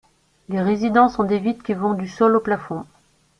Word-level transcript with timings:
Les 0.49 0.59
résidences 0.63 1.19
ont 1.19 1.25
des 1.25 1.37
vitres 1.37 1.63
qui 1.63 1.75
vont 1.75 1.93
du 1.93 2.07
sol 2.07 2.35
au 2.35 2.39
plafond. 2.39 2.85